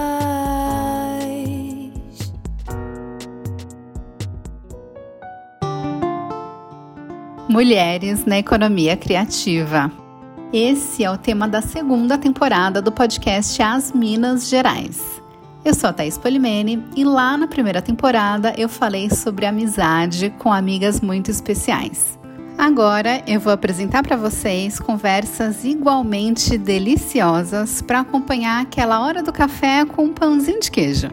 [7.48, 9.90] Mulheres na economia criativa.
[10.52, 15.22] Esse é o tema da segunda temporada do podcast As Minas Gerais.
[15.64, 20.52] Eu sou a Thaís Polimene e lá na primeira temporada eu falei sobre amizade com
[20.52, 22.19] amigas muito especiais.
[22.60, 29.86] Agora eu vou apresentar para vocês conversas igualmente deliciosas para acompanhar aquela hora do café
[29.86, 31.08] com um pãozinho de queijo.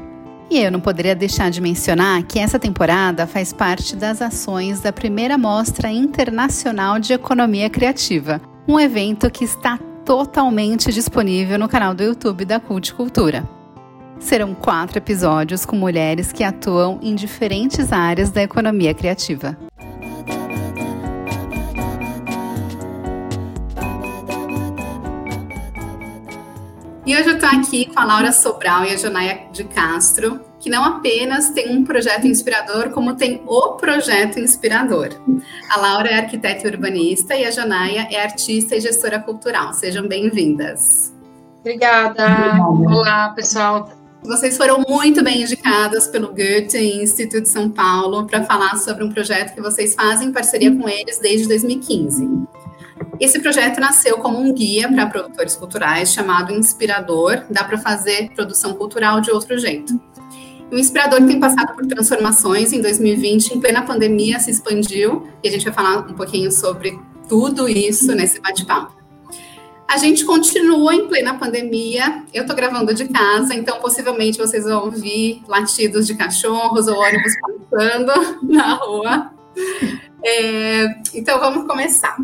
[0.52, 4.92] E eu não poderia deixar de mencionar que essa temporada faz parte das ações da
[4.92, 12.04] primeira Mostra Internacional de Economia Criativa, um evento que está totalmente disponível no canal do
[12.04, 13.50] YouTube da Cult Cultura.
[14.20, 19.58] Serão quatro episódios com mulheres que atuam em diferentes áreas da economia criativa.
[27.08, 30.70] E hoje eu estou aqui com a Laura Sobral e a Jonaia de Castro, que
[30.70, 35.12] não apenas tem um projeto inspirador, como tem o projeto inspirador.
[35.70, 39.72] A Laura é arquiteta e urbanista e a Jonaia é artista e gestora cultural.
[39.72, 41.14] Sejam bem-vindas.
[41.62, 42.26] Obrigada.
[42.60, 43.90] Olá, pessoal.
[44.22, 49.56] Vocês foram muito bem indicadas pelo Goethe Instituto São Paulo para falar sobre um projeto
[49.56, 52.28] que vocês fazem em parceria com eles desde 2015.
[53.20, 57.44] Esse projeto nasceu como um guia para produtores culturais chamado Inspirador.
[57.50, 60.00] Dá para fazer produção cultural de outro jeito.
[60.72, 62.74] O Inspirador tem passado por transformações.
[62.74, 67.00] Em 2020, em plena pandemia, se expandiu e a gente vai falar um pouquinho sobre
[67.28, 68.96] tudo isso nesse bate-papo.
[69.88, 72.24] A gente continua em plena pandemia.
[72.34, 77.34] Eu estou gravando de casa, então possivelmente vocês vão ouvir latidos de cachorros ou ônibus
[77.70, 79.32] passando na rua.
[80.24, 82.18] É, então vamos começar.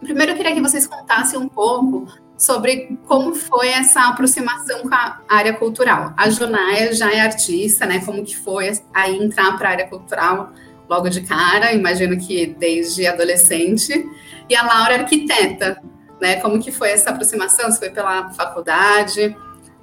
[0.00, 5.20] Primeiro, eu queria que vocês contassem um pouco sobre como foi essa aproximação com a
[5.28, 6.14] área cultural.
[6.16, 8.00] A Jonaia já é artista, né?
[8.04, 10.52] Como que foi aí entrar para a área cultural
[10.88, 11.72] logo de cara?
[11.72, 14.08] Imagino que desde adolescente.
[14.48, 15.82] E a Laura é arquiteta,
[16.20, 16.36] né?
[16.36, 17.70] Como que foi essa aproximação?
[17.72, 19.36] Se foi pela faculdade?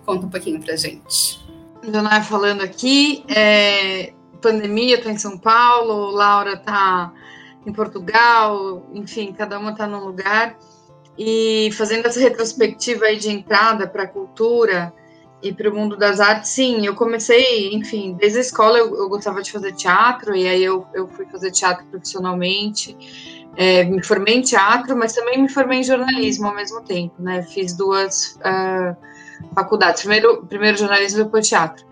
[0.06, 1.44] Conta um pouquinho para gente.
[1.84, 7.12] Jonaia falando aqui, é, pandemia, estou em São Paulo, Laura está
[7.66, 10.56] em Portugal, enfim, cada uma está num lugar.
[11.18, 14.94] E fazendo essa retrospectiva aí de entrada para a cultura
[15.42, 19.08] e para o mundo das artes, sim, eu comecei, enfim, desde a escola eu, eu,
[19.08, 22.98] gostava de fazer teatro, e aí eu, eu fui fazer teatro profissionalmente.
[23.56, 27.42] É, me formei em teatro, mas também me formei em jornalismo ao mesmo tempo, né?
[27.44, 28.96] Fiz duas uh,
[29.54, 31.86] faculdades, primeiro, primeiro jornalismo e depois teatro.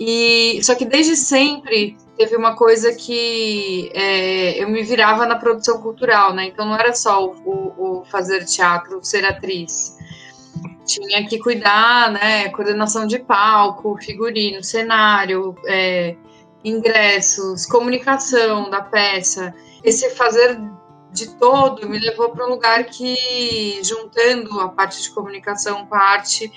[0.00, 5.80] E só que desde sempre teve uma coisa que é, eu me virava na produção
[5.80, 6.46] cultural, né?
[6.46, 9.96] Então não era só o, o, fazer teatro, ser atriz.
[10.86, 12.48] Tinha que cuidar, né?
[12.50, 16.16] Coordenação de palco, figurino, cenário, é,
[16.62, 19.54] ingressos, comunicação da peça.
[19.82, 20.58] Esse fazer
[21.12, 26.00] de todo me levou para um lugar que, juntando a parte de comunicação com a
[26.00, 26.50] arte,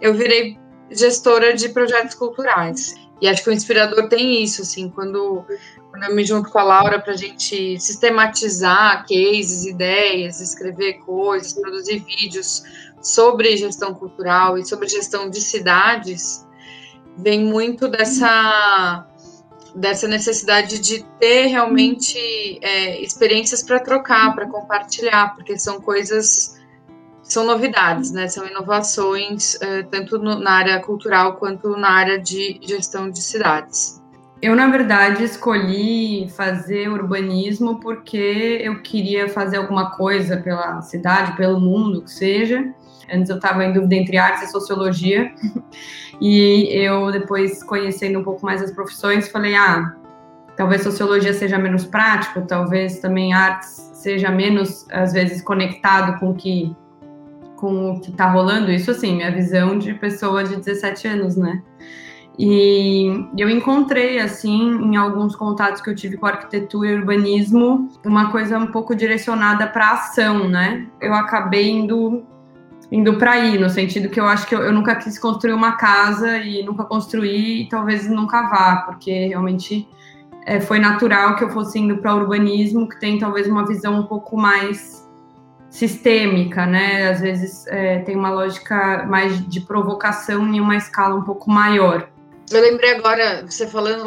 [0.00, 0.58] eu virei
[0.90, 2.94] gestora de projetos culturais.
[3.22, 5.46] E acho que o inspirador tem isso, assim, quando,
[5.90, 11.52] quando eu me junto com a Laura para a gente sistematizar cases, ideias, escrever coisas,
[11.52, 12.64] produzir vídeos
[13.00, 16.44] sobre gestão cultural e sobre gestão de cidades,
[17.16, 19.06] vem muito dessa
[19.74, 22.18] dessa necessidade de ter realmente
[22.60, 26.60] é, experiências para trocar, para compartilhar, porque são coisas
[27.32, 28.28] são novidades, né?
[28.28, 34.02] São inovações uh, tanto no, na área cultural quanto na área de gestão de cidades.
[34.40, 41.58] Eu, na verdade, escolhi fazer urbanismo porque eu queria fazer alguma coisa pela cidade, pelo
[41.58, 42.74] mundo, que seja.
[43.12, 45.32] Antes eu estava em dúvida entre artes e sociologia.
[46.24, 49.92] E eu, depois, conhecendo um pouco mais as profissões, falei: ah,
[50.56, 56.34] talvez sociologia seja menos prático, talvez também artes seja menos, às vezes, conectado com o
[56.34, 56.76] que
[57.62, 61.62] com o que está rolando, isso assim, minha visão de pessoa de 17 anos, né?
[62.36, 63.06] E
[63.38, 68.58] eu encontrei, assim, em alguns contatos que eu tive com arquitetura e urbanismo, uma coisa
[68.58, 70.88] um pouco direcionada para ação, né?
[71.00, 72.24] Eu acabei indo
[72.90, 75.72] indo para aí, no sentido que eu acho que eu, eu, nunca quis construir uma
[75.76, 79.88] casa e nunca construí e talvez nunca vá, porque realmente
[80.44, 84.02] é, foi natural que eu fosse indo para urbanismo, que tem talvez uma visão um
[84.02, 85.01] pouco mais
[85.72, 87.08] sistêmica, né?
[87.08, 92.08] Às vezes é, tem uma lógica mais de provocação em uma escala um pouco maior.
[92.50, 94.04] Eu lembrei agora, você falando,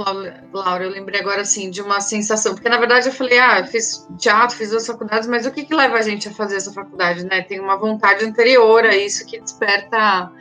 [0.54, 3.66] Laura, eu lembrei agora, assim, de uma sensação, porque na verdade eu falei, ah, eu
[3.66, 6.72] fiz teatro, fiz duas faculdades, mas o que que leva a gente a fazer essa
[6.72, 7.42] faculdade, né?
[7.42, 10.32] Tem uma vontade anterior a isso que desperta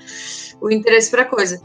[0.60, 1.62] o interesse para a coisa.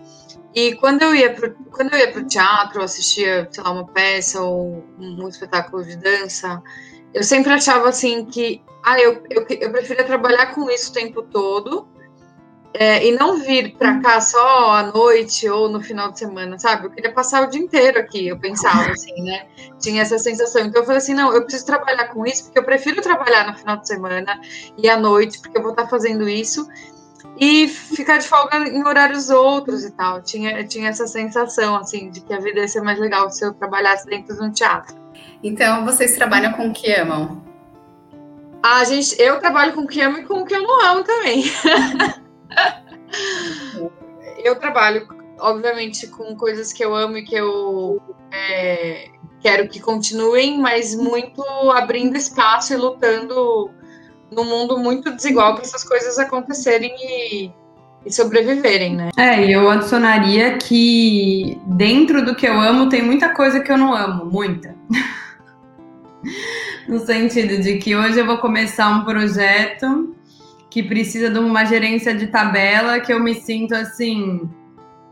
[0.56, 4.86] E quando eu ia pro, quando eu ia teatro, assistia, sei lá, uma peça ou
[4.98, 6.64] um espetáculo de dança,
[7.14, 11.24] eu sempre achava assim que, ah, eu, eu, eu preferia trabalhar com isso o tempo
[11.24, 11.88] todo,
[12.74, 16.86] é, e não vir para cá só à noite ou no final de semana, sabe?
[16.86, 19.48] Eu queria passar o dia inteiro aqui, eu pensava assim, né?
[19.80, 20.62] Tinha essa sensação.
[20.62, 23.58] Então eu falei assim: não, eu preciso trabalhar com isso, porque eu prefiro trabalhar no
[23.58, 24.40] final de semana
[24.78, 26.68] e à noite, porque eu vou estar fazendo isso
[27.38, 30.22] e ficar de folga em horários outros e tal.
[30.22, 33.54] Tinha, tinha essa sensação, assim, de que a vida ia ser mais legal se eu
[33.54, 34.96] trabalhasse dentro de um teatro.
[35.44, 37.44] Então, vocês trabalham com o que amam?
[38.62, 41.04] A gente, eu trabalho com o que amo e com o que eu não amo
[41.04, 41.46] também.
[44.44, 45.08] eu trabalho,
[45.40, 48.02] obviamente, com coisas que eu amo e que eu
[48.32, 49.08] é,
[49.40, 53.72] quero que continuem, mas muito abrindo espaço e lutando
[54.30, 57.52] num mundo muito desigual para essas coisas acontecerem e,
[58.06, 59.10] e sobreviverem, né?
[59.18, 63.78] É, e eu adicionaria que dentro do que eu amo tem muita coisa que eu
[63.78, 64.76] não amo, muita.
[66.88, 70.16] no sentido de que hoje eu vou começar um projeto
[70.70, 74.50] que precisa de uma gerência de tabela que eu me sinto assim,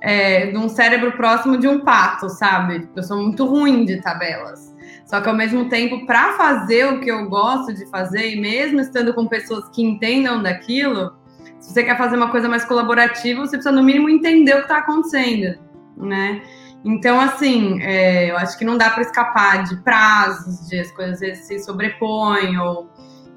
[0.02, 2.88] é, de um cérebro próximo de um pato, sabe?
[2.96, 4.76] Eu sou muito ruim de tabelas.
[5.06, 8.80] Só que ao mesmo tempo, para fazer o que eu gosto de fazer, e mesmo
[8.82, 11.14] estando com pessoas que entendam daquilo,
[11.60, 14.64] se você quer fazer uma coisa mais colaborativa, você precisa no mínimo entender o que
[14.64, 15.58] está acontecendo,
[15.98, 16.42] né?
[16.86, 21.16] Então, assim, é, eu acho que não dá para escapar de prazos, de as coisas
[21.16, 22.90] às vezes se sobrepõem, ou,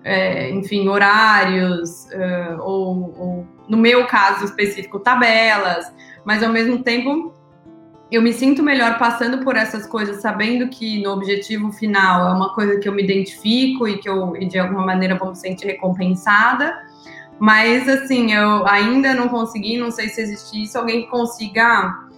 [0.04, 5.92] é, enfim, horários, uh, ou, ou, no meu caso específico, tabelas,
[6.24, 7.34] mas ao mesmo tempo
[8.10, 12.52] eu me sinto melhor passando por essas coisas, sabendo que no objetivo final é uma
[12.54, 15.66] coisa que eu me identifico e que eu e de alguma maneira vou me sentir
[15.66, 16.76] recompensada.
[17.38, 22.09] Mas assim, eu ainda não consegui, não sei se existe isso, alguém que consiga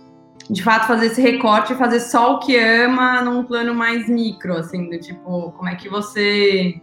[0.52, 4.54] de fato fazer esse recorte e fazer só o que ama num plano mais micro,
[4.58, 6.80] assim, do tipo, como é que você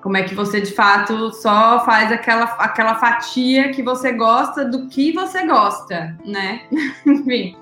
[0.00, 4.86] como é que você de fato só faz aquela, aquela fatia que você gosta do
[4.86, 6.62] que você gosta, né?
[7.04, 7.56] Enfim.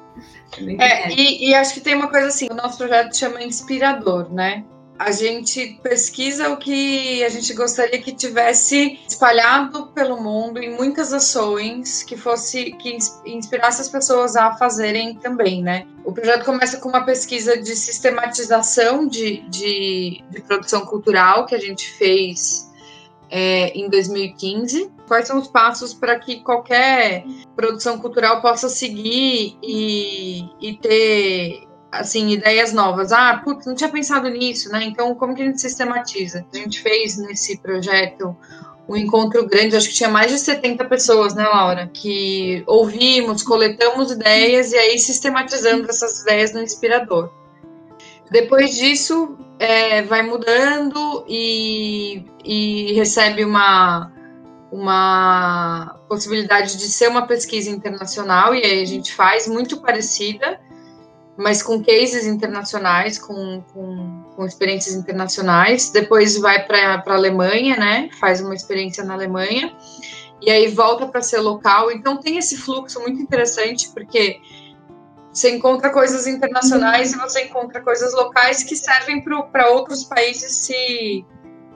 [0.78, 4.62] É, e, e, acho que tem uma coisa assim, o nosso projeto chama Inspirador, né?
[4.98, 11.12] A gente pesquisa o que a gente gostaria que tivesse espalhado pelo mundo em muitas
[11.12, 12.96] ações que fosse que
[13.26, 15.86] inspirasse as pessoas a fazerem também, né?
[16.04, 21.60] O projeto começa com uma pesquisa de sistematização de, de, de produção cultural que a
[21.60, 22.70] gente fez
[23.30, 24.92] é, em 2015.
[25.08, 27.24] Quais são os passos para que qualquer
[27.56, 31.66] produção cultural possa seguir e, e ter
[31.98, 33.12] assim ideias novas?
[33.12, 34.84] Ah, putz, não tinha pensado nisso, né?
[34.84, 36.46] Então, como que a gente sistematiza?
[36.52, 38.36] A gente fez nesse projeto
[38.88, 41.90] um encontro grande, acho que tinha mais de 70 pessoas, né, Laura?
[41.92, 47.30] Que ouvimos, coletamos ideias e aí sistematizamos essas ideias no Inspirador.
[48.30, 54.12] Depois disso, é, vai mudando e, e recebe uma,
[54.70, 60.60] uma possibilidade de ser uma pesquisa internacional, e aí a gente faz muito parecida,
[61.36, 65.90] mas com cases internacionais, com, com, com experiências internacionais.
[65.90, 68.08] Depois vai para a Alemanha, né?
[68.20, 69.74] Faz uma experiência na Alemanha,
[70.40, 71.90] e aí volta para ser local.
[71.90, 74.40] Então tem esse fluxo muito interessante, porque
[75.32, 81.24] você encontra coisas internacionais e você encontra coisas locais que servem para outros países se,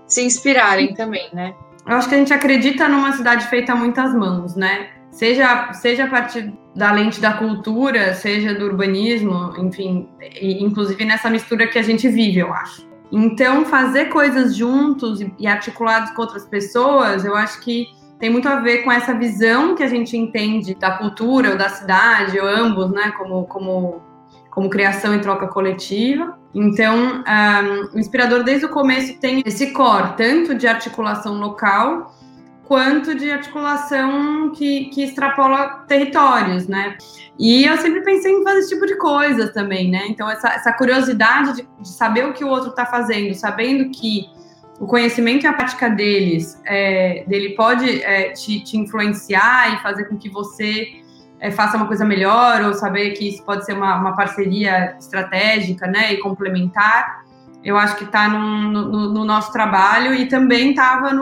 [0.07, 1.55] se inspirarem também, né?
[1.85, 4.91] Eu acho que a gente acredita numa cidade feita a muitas mãos, né?
[5.11, 10.09] Seja, seja a partir da lente da cultura, seja do urbanismo, enfim,
[10.41, 12.87] inclusive nessa mistura que a gente vive, eu acho.
[13.11, 17.87] Então, fazer coisas juntos e articulados com outras pessoas, eu acho que
[18.19, 21.69] tem muito a ver com essa visão que a gente entende da cultura ou da
[21.69, 24.03] cidade, ou ambos, né, como, como,
[24.51, 26.37] como criação e troca coletiva.
[26.55, 32.13] Então, um, o Inspirador, desde o começo, tem esse core, tanto de articulação local,
[32.69, 36.99] quanto de articulação que, que extrapola territórios, né?
[37.39, 40.07] E eu sempre pensei em fazer esse tipo de coisas também, né?
[40.09, 44.27] Então, essa, essa curiosidade de, de saber o que o outro está fazendo, sabendo que
[44.79, 50.05] o conhecimento e a prática deles, é, dele pode é, te, te, influenciar e fazer
[50.05, 50.89] com que você
[51.41, 55.87] é, faça uma coisa melhor, ou saber que isso pode ser uma, uma parceria estratégica
[55.87, 57.25] né, e complementar,
[57.65, 61.13] eu acho que está no, no, no, nosso trabalho e também estava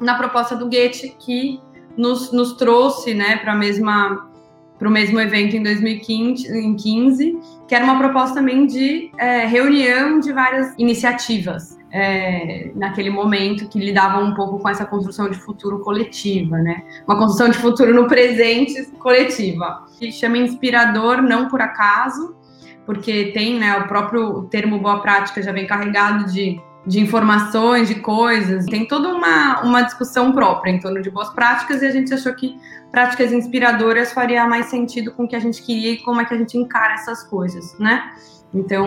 [0.00, 1.60] na proposta do Goethe, que
[1.96, 8.66] nos, nos trouxe né, para o mesmo evento em 2015, que era uma proposta também
[8.66, 14.84] de é, reunião de várias iniciativas é, naquele momento que lidavam um pouco com essa
[14.84, 16.82] construção de futuro coletiva, né?
[17.06, 19.84] Uma construção de futuro no presente coletiva.
[19.98, 22.36] Que chama inspirador não por acaso,
[22.84, 27.96] porque tem, né, o próprio termo boa prática já vem carregado de de informações, de
[27.96, 28.64] coisas.
[28.66, 32.32] Tem toda uma, uma discussão própria em torno de boas práticas e a gente achou
[32.34, 32.56] que
[32.90, 36.32] práticas inspiradoras faria mais sentido com o que a gente queria e como é que
[36.32, 38.12] a gente encara essas coisas, né?
[38.54, 38.86] Então,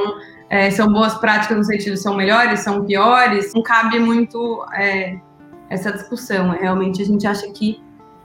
[0.49, 5.19] é, são boas práticas no sentido são melhores, são piores, não cabe muito é,
[5.69, 6.51] essa discussão.
[6.51, 7.83] Realmente a gente acha que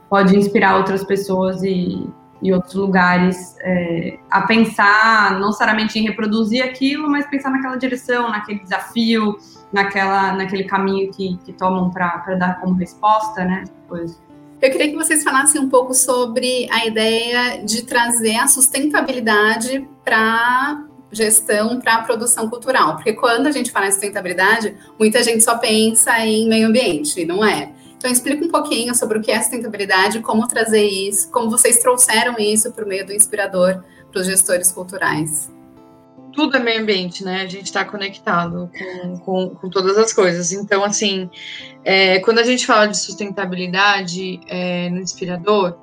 [0.09, 2.07] pode inspirar outras pessoas e,
[2.41, 8.29] e outros lugares é, a pensar, não necessariamente em reproduzir aquilo, mas pensar naquela direção,
[8.29, 9.37] naquele desafio,
[9.75, 13.65] naquela, naquele caminho que, que tomam para dar como resposta, né?
[13.89, 14.17] Pois.
[14.61, 20.85] Eu queria que vocês falassem um pouco sobre a ideia de trazer a sustentabilidade para
[21.11, 25.57] gestão para a produção cultural, porque quando a gente fala em sustentabilidade, muita gente só
[25.57, 27.71] pensa em meio ambiente, não é?
[27.97, 32.35] Então explica um pouquinho sobre o que é sustentabilidade, como trazer isso, como vocês trouxeram
[32.39, 35.53] isso o meio do inspirador para os gestores culturais
[36.35, 37.41] tudo é meio ambiente, né?
[37.41, 40.51] A gente está conectado com, com, com, todas as coisas.
[40.51, 41.29] Então, assim,
[41.83, 45.77] é, quando a gente fala de sustentabilidade é, no Inspirador,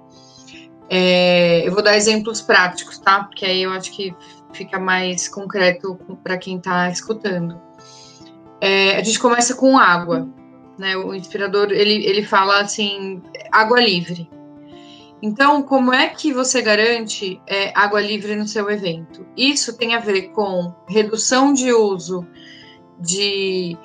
[0.91, 3.25] é, eu vou dar exemplos práticos, tá?
[3.25, 4.15] Porque aí eu acho que
[4.53, 7.59] fica mais concreto para quem está escutando.
[8.61, 10.29] É, a gente começa com água,
[10.79, 10.97] né?
[10.97, 14.29] O Inspirador, ele, ele fala assim, água livre.
[15.23, 19.25] Então, como é que você garante é, água livre no seu evento?
[19.37, 22.27] Isso tem a ver com redução de uso
[22.99, 23.79] de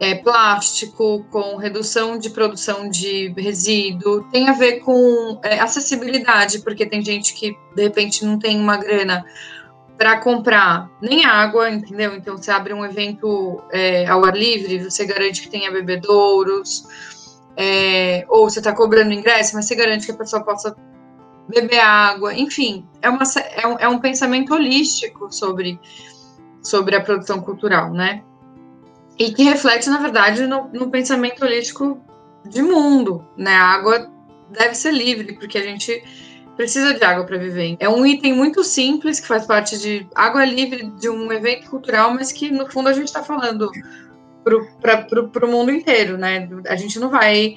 [0.00, 6.84] é, plástico, com redução de produção de resíduo, tem a ver com é, acessibilidade, porque
[6.84, 9.24] tem gente que de repente não tem uma grana
[9.96, 12.16] para comprar nem água, entendeu?
[12.16, 16.84] Então, você abre um evento é, ao ar livre, você garante que tenha bebedouros
[17.60, 20.74] é, ou você está cobrando ingresso, mas você garante que a pessoa possa
[21.46, 23.22] beber água, enfim, é, uma,
[23.54, 25.78] é, um, é um pensamento holístico sobre,
[26.62, 28.22] sobre a produção cultural, né?
[29.18, 32.02] E que reflete, na verdade, no, no pensamento holístico
[32.48, 33.54] de mundo, né?
[33.54, 34.10] A água
[34.48, 36.02] deve ser livre, porque a gente
[36.56, 37.76] precisa de água para viver.
[37.78, 42.14] É um item muito simples que faz parte de água livre de um evento cultural,
[42.14, 43.70] mas que no fundo a gente está falando
[44.42, 46.48] para o mundo inteiro, né?
[46.68, 47.56] A gente não vai.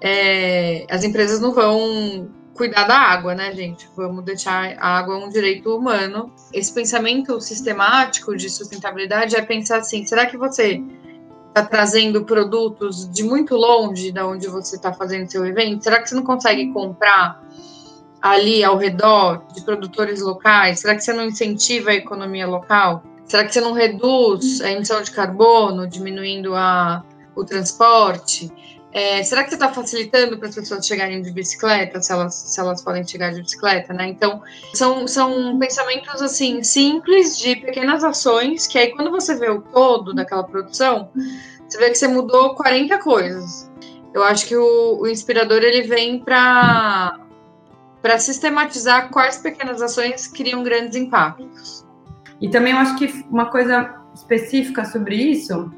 [0.00, 3.88] É, as empresas não vão cuidar da água, né, gente?
[3.96, 6.32] Vamos deixar a água um direito humano.
[6.52, 10.82] Esse pensamento sistemático de sustentabilidade é pensar assim: será que você
[11.48, 15.84] está trazendo produtos de muito longe da onde você está fazendo seu evento?
[15.84, 17.42] Será que você não consegue comprar
[18.20, 20.80] ali ao redor de produtores locais?
[20.80, 23.02] Será que você não incentiva a economia local?
[23.26, 28.52] Será que você não reduz a emissão de carbono, diminuindo a, o transporte?
[28.92, 32.60] É, será que você está facilitando para as pessoas chegarem de bicicleta, se elas, se
[32.60, 34.08] elas podem chegar de bicicleta, né?
[34.08, 34.42] Então,
[34.74, 40.12] são, são pensamentos, assim, simples de pequenas ações, que aí quando você vê o todo
[40.12, 41.08] daquela produção,
[41.66, 43.70] você vê que você mudou 40 coisas.
[44.12, 47.18] Eu acho que o, o inspirador, ele vem para
[48.18, 51.86] sistematizar quais pequenas ações criam grandes impactos.
[52.42, 55.72] E também eu acho que uma coisa específica sobre isso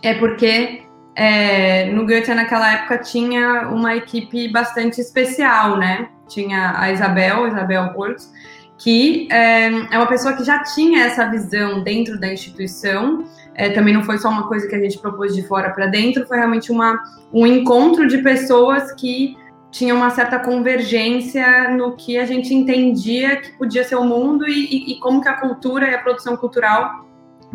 [0.00, 0.84] é porque
[1.16, 6.08] é, no Goethe naquela época tinha uma equipe bastante especial, né?
[6.28, 8.30] Tinha a Isabel, Isabel Portos,
[8.78, 13.24] que é, é, uma pessoa que já tinha essa visão dentro da instituição.
[13.56, 16.26] É, também não foi só uma coisa que a gente propôs de fora para dentro,
[16.26, 17.02] foi realmente uma,
[17.32, 19.36] um encontro de pessoas que
[19.74, 24.92] tinha uma certa convergência no que a gente entendia que podia ser o mundo e,
[24.92, 27.04] e, como que a cultura e a produção cultural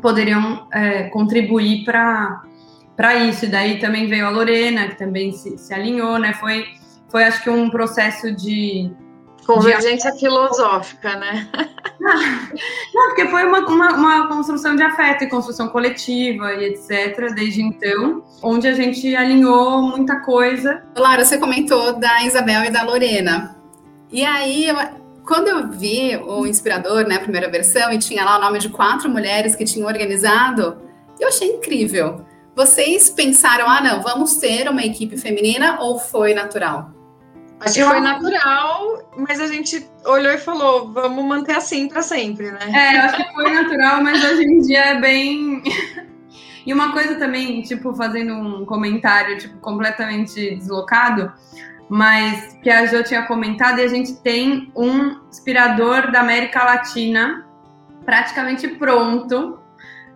[0.02, 2.44] poderiam é, contribuir para
[2.94, 3.46] para isso.
[3.46, 6.34] E daí também veio a Lorena, que também se, se, alinhou, né?
[6.34, 6.66] Foi,
[7.08, 8.92] foi, acho que, um processo de.
[9.56, 10.20] Convergência de...
[10.20, 11.48] filosófica, né?
[12.94, 17.34] Não, porque foi uma, uma, uma, construção de afeto e construção coletiva e etc.
[17.34, 20.84] Desde então, onde a gente alinhou muita coisa.
[20.96, 23.56] Lara, você comentou da Isabel e da Lorena.
[24.12, 24.76] E aí, eu,
[25.26, 28.70] quando eu vi o Inspirador, né, a primeira versão, e tinha lá o nome de
[28.70, 30.78] quatro mulheres que tinham organizado,
[31.20, 32.26] eu achei incrível.
[32.56, 36.99] Vocês pensaram, ah, não, vamos ter uma equipe feminina ou foi natural?
[37.60, 42.52] Acho que foi natural, mas a gente olhou e falou, vamos manter assim para sempre,
[42.52, 42.60] né?
[42.74, 45.62] É, eu acho que foi natural, mas hoje em dia é bem.
[46.66, 51.34] e uma coisa também, tipo, fazendo um comentário, tipo, completamente deslocado,
[51.90, 57.46] mas que a Jo tinha comentado, e a gente tem um inspirador da América Latina
[58.06, 59.60] praticamente pronto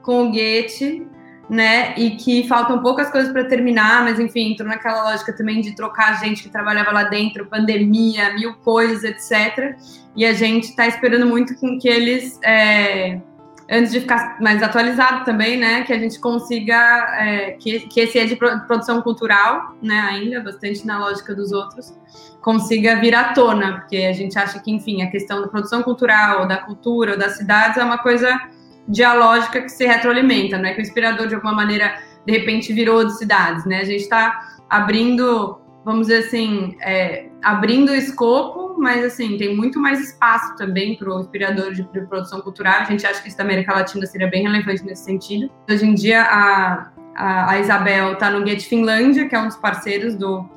[0.01, 1.07] com o Goethe,
[1.53, 1.93] né?
[1.95, 6.19] E que faltam poucas coisas para terminar, mas enfim, entrou naquela lógica também de trocar
[6.19, 9.77] gente que trabalhava lá dentro, pandemia, mil coisas, etc.
[10.15, 13.21] E a gente está esperando muito com que eles, é,
[13.69, 15.83] antes de ficar mais atualizado também, né?
[15.83, 16.75] Que a gente consiga,
[17.19, 19.99] é, que, que esse é de produção cultural, né?
[20.09, 21.93] Ainda, bastante na lógica dos outros,
[22.41, 26.47] consiga vir à tona, porque a gente acha que, enfim, a questão da produção cultural,
[26.47, 28.41] da cultura, das cidades é uma coisa
[28.87, 33.05] dialógica que se retroalimenta, não é que o inspirador de alguma maneira de repente virou
[33.05, 33.79] de cidades, né?
[33.79, 39.79] A gente está abrindo, vamos dizer assim, é, abrindo o escopo, mas assim tem muito
[39.79, 42.81] mais espaço também para o inspirador de, produção cultural.
[42.81, 45.49] A gente acha que isso da América Latina seria bem relevante nesse sentido.
[45.69, 49.57] Hoje em dia a, a, a Isabel está no Get Finlândia, que é um dos
[49.57, 50.49] parceiros do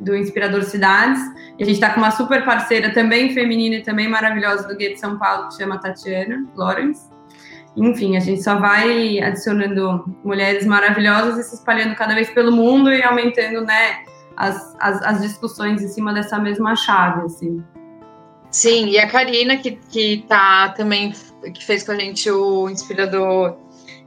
[0.00, 1.20] do Inspirador Cidades.
[1.60, 5.18] A gente está com uma super parceira também feminina e também maravilhosa do Get São
[5.18, 7.17] Paulo, que chama Tatiana Lawrence.
[7.78, 12.92] Enfim, a gente só vai adicionando mulheres maravilhosas e se espalhando cada vez pelo mundo
[12.92, 14.00] e aumentando, né,
[14.36, 17.62] as, as, as discussões em cima dessa mesma chave, assim.
[18.50, 21.12] Sim, e a Karina, que, que tá também,
[21.54, 23.56] que fez com a gente o Inspirador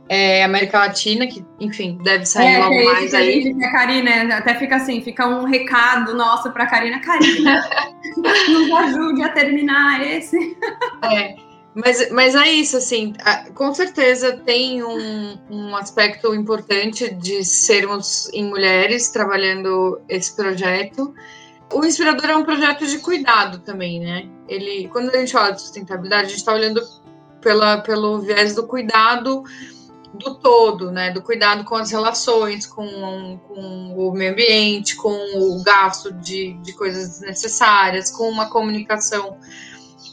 [0.09, 3.55] é, América Latina, que, enfim, deve sair é, logo é mais aí.
[3.63, 6.99] A Karina, até fica assim, fica um recado nosso para Karina.
[6.99, 7.69] Karina,
[8.49, 10.57] nos ajude a terminar esse.
[11.03, 11.50] É.
[11.73, 13.13] Mas, mas é isso, assim,
[13.55, 21.13] com certeza tem um, um aspecto importante de sermos em mulheres trabalhando esse projeto.
[21.71, 24.27] O Inspirador é um projeto de cuidado também, né?
[24.49, 26.81] Ele, quando a gente fala de sustentabilidade, a gente está olhando
[27.39, 29.43] pela, pelo viés do cuidado
[30.13, 31.11] do todo, né?
[31.11, 36.73] Do cuidado com as relações, com, com o meio ambiente, com o gasto de, de
[36.73, 39.37] coisas desnecessárias, com uma comunicação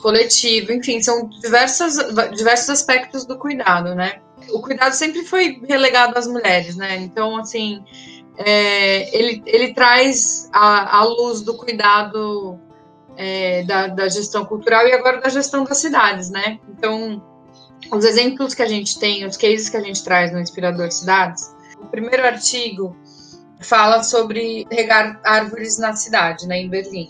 [0.00, 1.96] coletivo, enfim, são diversos,
[2.36, 4.20] diversos aspectos do cuidado, né?
[4.50, 6.96] O cuidado sempre foi relegado às mulheres, né?
[6.96, 7.82] Então, assim,
[8.36, 12.58] é, ele, ele traz a, a luz do cuidado
[13.16, 16.58] é, da, da gestão cultural e agora da gestão das cidades, né?
[16.68, 17.22] Então,
[17.92, 21.54] os exemplos que a gente tem, os cases que a gente traz no Inspirador Cidades,
[21.80, 22.96] o primeiro artigo
[23.60, 27.08] fala sobre regar árvores na cidade, né, em Berlim.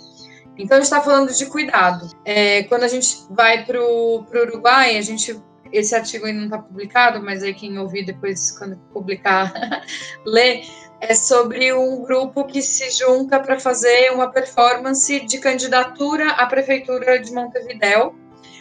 [0.58, 2.10] Então, a gente está falando de cuidado.
[2.24, 5.40] É, quando a gente vai para o Uruguai, a gente.
[5.70, 9.52] Esse artigo ainda não está publicado, mas aí quem ouvir depois, quando publicar,
[10.26, 10.62] lê.
[11.00, 17.20] É sobre um grupo que se junta para fazer uma performance de candidatura à prefeitura
[17.20, 18.16] de Montevidéu.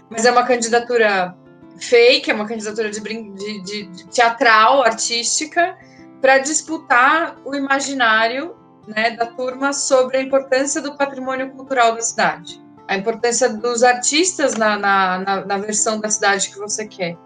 [0.07, 1.36] Mas é uma candidatura
[1.79, 5.75] fake, é uma candidatura de, de, de teatral, artística,
[6.21, 8.56] para disputar o imaginário
[8.88, 14.56] né, da turma sobre a importância do patrimônio cultural da cidade, a importância dos artistas
[14.56, 17.17] na, na, na, na versão da cidade que você quer.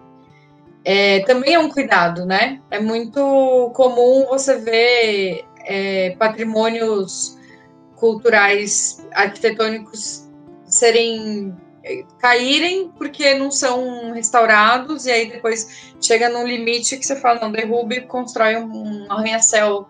[0.83, 2.59] É, também é um cuidado, né?
[2.71, 7.37] É muito comum você ver é, patrimônios
[7.95, 10.27] culturais, arquitetônicos
[10.65, 17.15] serem é, caírem porque não são restaurados e aí depois chega num limite que você
[17.15, 19.87] fala não derrube constrói um arranha-céu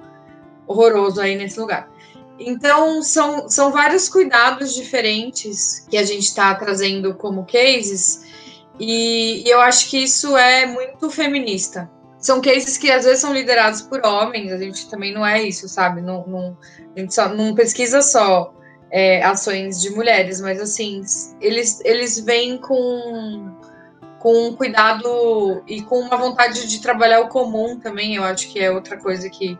[0.72, 1.90] horroroso aí nesse lugar.
[2.40, 8.24] Então, são, são vários cuidados diferentes que a gente está trazendo como cases,
[8.80, 11.90] e, e, eu acho que isso é muito feminista.
[12.18, 15.68] São cases que às vezes são liderados por homens, a gente também não é isso,
[15.70, 16.02] sabe?
[16.02, 16.58] Não, não
[16.96, 18.54] a gente só, não pesquisa só
[18.92, 21.04] é, ações de mulheres, mas assim,
[21.40, 23.52] eles, eles vêm com,
[24.20, 28.60] com um cuidado e com uma vontade de trabalhar o comum também, eu acho que
[28.60, 29.58] é outra coisa que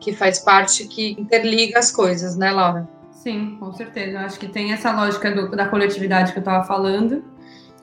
[0.00, 2.88] que faz parte, que interliga as coisas, né, Laura?
[3.10, 4.18] Sim, com certeza.
[4.18, 7.24] Eu acho que tem essa lógica do, da coletividade que eu estava falando.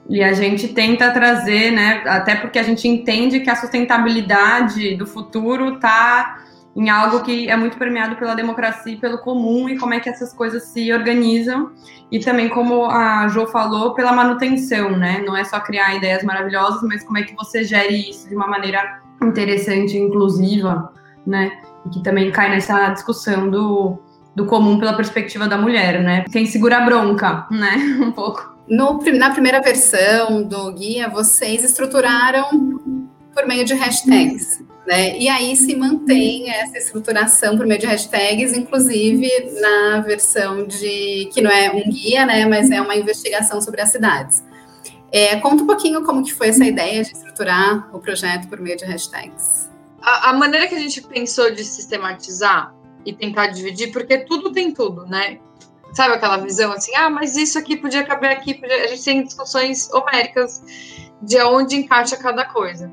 [0.08, 2.04] E a gente tenta trazer, né?
[2.06, 6.38] Até porque a gente entende que a sustentabilidade do futuro está
[6.76, 10.10] em algo que é muito permeado pela democracia e pelo comum e como é que
[10.10, 11.72] essas coisas se organizam
[12.12, 15.24] e também como a Jo falou pela manutenção, né?
[15.26, 18.48] Não é só criar ideias maravilhosas, mas como é que você gere isso de uma
[18.48, 20.94] maneira interessante, inclusiva,
[21.26, 21.62] né?
[21.86, 24.00] E que também cai nessa discussão do,
[24.36, 26.26] do comum pela perspectiva da mulher, né?
[26.32, 27.76] Quem segura a bronca, né?
[28.02, 28.56] Um pouco.
[28.68, 32.80] No, na primeira versão do guia, vocês estruturaram
[33.34, 35.18] por meio de hashtags, né?
[35.20, 39.30] E aí se mantém essa estruturação por meio de hashtags, inclusive
[39.62, 42.46] na versão de que não é um guia, né?
[42.46, 44.44] Mas é uma investigação sobre as cidades.
[45.12, 48.76] É, conta um pouquinho como que foi essa ideia de estruturar o projeto por meio
[48.76, 49.75] de hashtags
[50.06, 54.72] a, a, maneira que a gente pensou de sistematizar e tentar dividir, porque tudo tem
[54.72, 55.40] tudo, né?
[55.94, 58.84] Sabe aquela visão assim, ah, mas isso aqui podia caber aqui, podia...
[58.84, 60.62] a gente tem discussões homéricas
[61.22, 62.92] de onde encaixa cada coisa.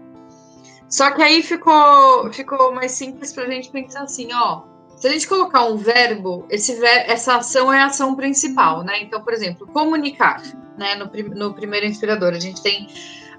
[0.89, 4.63] Só que aí ficou, ficou mais simples para a gente pensar assim, ó,
[4.97, 9.03] se a gente colocar um verbo, esse ver, essa ação é a ação principal, né?
[9.03, 10.41] Então, por exemplo, comunicar,
[10.79, 10.95] né?
[10.95, 12.87] No, no primeiro inspirador, a gente tem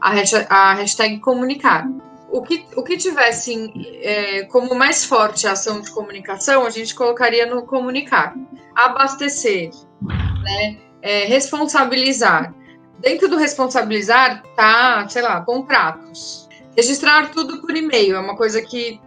[0.02, 0.12] a
[0.50, 1.88] a hashtag comunicar.
[2.34, 6.96] O que, o que tivesse é, como mais forte a ação de comunicação, a gente
[6.96, 8.36] colocaria no comunicar.
[8.76, 9.70] Abastecer,
[10.02, 10.78] né?
[11.02, 12.54] É, responsabilizar.
[13.00, 16.50] Dentro do responsabilizar, tá, sei lá, contratos.
[16.76, 19.00] Registrar tudo por e-mail é uma coisa que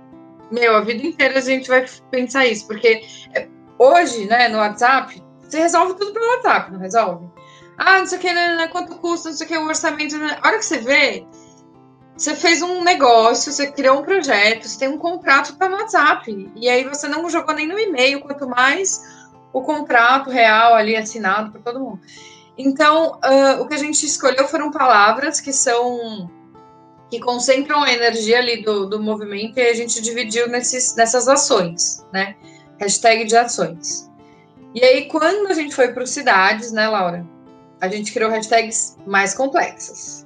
[0.50, 5.22] meu, a vida inteira a gente vai pensar isso, porque é, hoje, né, no WhatsApp,
[5.40, 7.26] você resolve tudo pelo WhatsApp, não resolve?
[7.78, 10.16] Ah, não sei o que, né, né, quanto custa, não sei o que, o orçamento.
[10.16, 10.38] Né?
[10.40, 11.26] A hora que você vê,
[12.16, 16.50] você fez um negócio, você criou um projeto, você tem um contrato para WhatsApp.
[16.56, 19.02] E aí você não jogou nem no e-mail, quanto mais
[19.52, 22.00] o contrato real ali assinado por todo mundo.
[22.56, 26.30] Então, uh, o que a gente escolheu foram palavras que são
[27.08, 32.04] que concentram a energia ali do, do movimento e a gente dividiu nesses, nessas ações,
[32.12, 32.34] né?
[32.80, 34.10] Hashtag de ações.
[34.74, 37.24] E aí, quando a gente foi para cidades, né, Laura?
[37.80, 40.25] A gente criou hashtags mais complexas.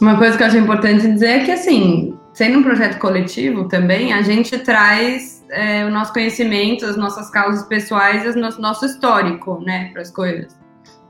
[0.00, 4.12] Uma coisa que eu acho importante dizer é que, assim, sendo um projeto coletivo também,
[4.12, 9.60] a gente traz é, o nosso conhecimento, as nossas causas pessoais, o nosso, nosso histórico,
[9.60, 10.56] né, para as coisas.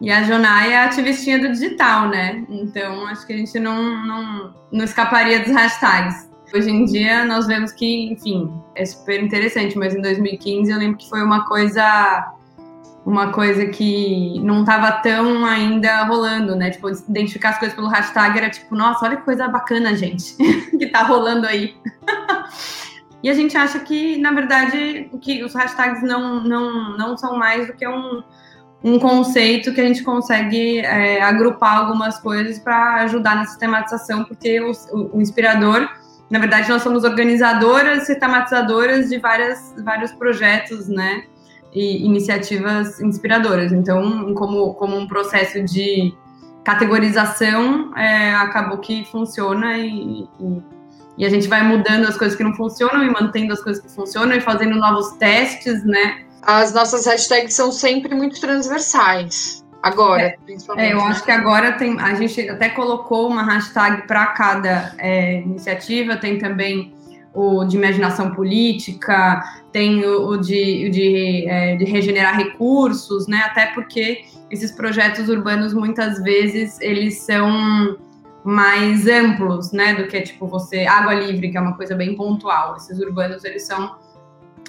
[0.00, 2.44] E a Jonai é a ativistinha do digital, né?
[2.48, 6.28] Então acho que a gente não, não, não escaparia dos hashtags.
[6.54, 10.96] Hoje em dia nós vemos que, enfim, é super interessante, mas em 2015 eu lembro
[10.96, 12.32] que foi uma coisa
[13.08, 16.70] uma coisa que não estava tão ainda rolando, né?
[16.70, 20.36] Tipo, identificar as coisas pelo hashtag era tipo, nossa, olha que coisa bacana, gente,
[20.78, 21.74] que tá rolando aí.
[23.22, 27.66] e a gente acha que, na verdade, que os hashtags não, não, não são mais
[27.66, 28.22] do que um,
[28.84, 34.60] um conceito que a gente consegue é, agrupar algumas coisas para ajudar na sistematização, porque
[34.60, 34.70] o,
[35.14, 35.88] o, inspirador,
[36.28, 41.24] na verdade, nós somos organizadoras, sistematizadoras de várias, vários projetos, né,
[41.72, 43.72] e iniciativas inspiradoras.
[43.72, 46.14] Então, como, como um processo de
[46.64, 50.62] categorização, é, acabou que funciona e, e,
[51.18, 53.90] e a gente vai mudando as coisas que não funcionam e mantendo as coisas que
[53.90, 59.64] funcionam e fazendo novos testes, né, as nossas hashtags são sempre muito transversais.
[59.82, 60.88] Agora, é, principalmente.
[60.88, 62.00] É, eu acho que agora tem.
[62.00, 66.92] A gente até colocou uma hashtag para cada é, iniciativa, tem também
[67.34, 73.38] o de imaginação política, tem o, o de, de, é, de, regenerar recursos, né?
[73.46, 77.96] Até porque esses projetos urbanos muitas vezes eles são
[78.44, 79.94] mais amplos, né?
[79.94, 82.76] Do que tipo você água livre, que é uma coisa bem pontual.
[82.76, 83.96] Esses urbanos eles são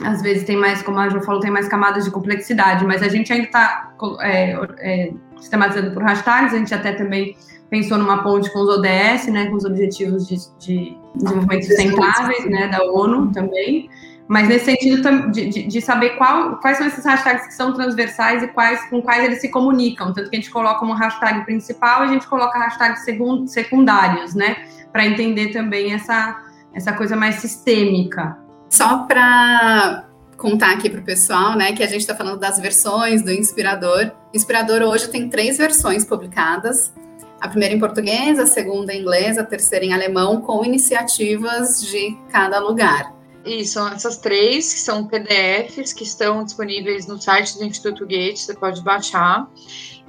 [0.04, 3.10] às vezes tem mais, como a Jo falou, tem mais camadas de complexidade, mas a
[3.10, 7.36] gente ainda está é, é, sistematizando por hashtags, a gente até também
[7.70, 12.68] pensou numa ponte com os ODS, né, com os Objetivos de, de Desenvolvimento Sustentáveis, né,
[12.68, 13.90] da ONU também,
[14.28, 18.44] mas nesse sentido de, de, de, saber qual, quais são esses hashtags que são transversais
[18.44, 22.04] e quais, com quais eles se comunicam, tanto que a gente coloca como hashtag principal,
[22.04, 23.04] a gente coloca hashtags
[23.48, 24.58] secundários, né,
[24.92, 26.40] para entender também essa,
[26.74, 28.38] essa coisa mais sistêmica.
[28.70, 30.06] Só para
[30.38, 34.12] contar aqui para o pessoal, né, que a gente está falando das versões do Inspirador.
[34.34, 36.94] Inspirador hoje tem três versões publicadas.
[37.40, 42.18] A primeira em português, a segunda em inglês, a terceira em alemão, com iniciativas de
[42.32, 43.14] cada lugar.
[43.46, 48.44] E são essas três, que são PDFs, que estão disponíveis no site do Instituto Gates,
[48.44, 49.50] você pode baixar.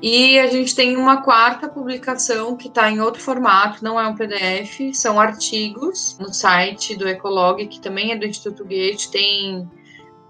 [0.02, 4.16] E a gente tem uma quarta publicação que está em outro formato, não é um
[4.16, 9.70] PDF, são artigos no site do Ecolog, que também é do Instituto Goethe, tem,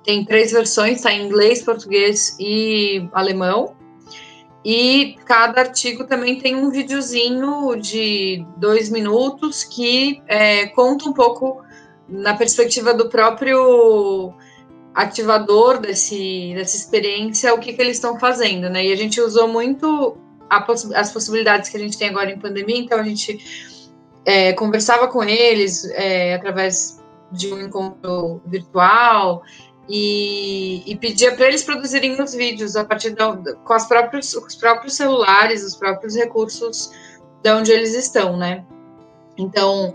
[0.05, 3.75] tem três versões, está em inglês, português e alemão.
[4.65, 11.63] E cada artigo também tem um videozinho de dois minutos que é, conta um pouco
[12.07, 14.35] na perspectiva do próprio
[14.95, 18.85] ativador desse, dessa experiência o que, que eles estão fazendo, né?
[18.85, 20.17] E a gente usou muito
[20.51, 23.39] as possibilidades que a gente tem agora em pandemia, então a gente
[24.25, 29.43] é, conversava com eles é, através de um encontro virtual
[29.93, 34.55] e, e pedia para eles produzirem os vídeos a partir do, com as próprios, os
[34.55, 36.93] próprios celulares, os próprios recursos
[37.43, 38.65] de onde eles estão, né?
[39.37, 39.93] Então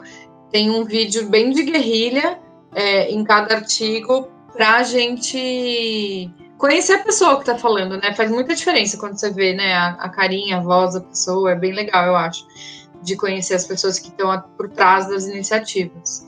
[0.51, 2.37] tem um vídeo bem de guerrilha
[2.73, 8.13] é, em cada artigo para a gente conhecer a pessoa que está falando, né?
[8.13, 11.55] Faz muita diferença quando você vê, né, a, a, carinha, a voz da pessoa, é
[11.55, 12.45] bem legal, eu acho,
[13.01, 16.25] de conhecer as pessoas que estão por trás das iniciativas.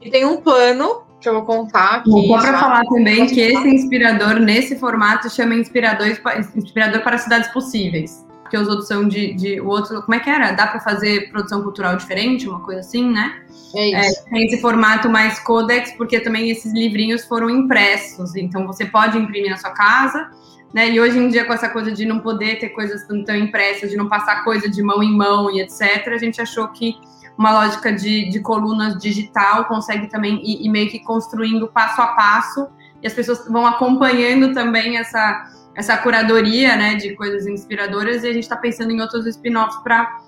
[0.00, 2.10] E tem um plano que eu vou contar aqui.
[2.28, 6.06] Só para falar também que esse inspirador, nesse formato, chama inspirador,
[6.54, 8.24] inspirador para cidades possíveis.
[8.42, 9.60] Porque os outros são de, de.
[9.60, 10.52] O outro, como é que era?
[10.52, 13.40] Dá para fazer produção cultural diferente, uma coisa assim, né?
[13.74, 14.20] É isso.
[14.20, 18.36] É, tem esse formato mais codex, porque também esses livrinhos foram impressos.
[18.36, 20.30] Então você pode imprimir na sua casa.
[20.74, 20.90] Né?
[20.90, 23.90] E hoje em dia, com essa coisa de não poder ter coisas tão, tão impressas,
[23.90, 26.96] de não passar coisa de mão em mão e etc., a gente achou que
[27.36, 32.08] uma lógica de, de colunas digital consegue também ir, ir, meio que construindo passo a
[32.08, 32.68] passo
[33.02, 38.32] e as pessoas vão acompanhando também essa, essa curadoria né, de coisas inspiradoras e a
[38.32, 40.20] gente está pensando em outros spin-offs para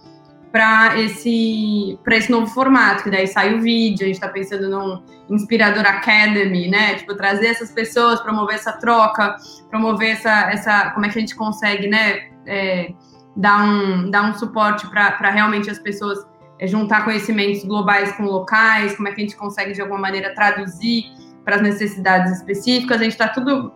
[0.57, 5.03] para esse, esse novo formato, que daí sai o vídeo, a gente está pensando num
[5.29, 6.95] Inspirador Academy, né?
[6.95, 9.37] Tipo, trazer essas pessoas, promover essa troca,
[9.69, 12.31] promover essa, essa como é que a gente consegue, né?
[12.47, 12.95] É,
[13.37, 16.25] dar, um, dar um suporte para realmente as pessoas
[16.59, 20.35] é, juntar conhecimentos globais com locais, como é que a gente consegue, de alguma maneira,
[20.35, 21.05] traduzir
[21.45, 23.01] para as necessidades específicas.
[23.01, 23.73] A gente está tudo.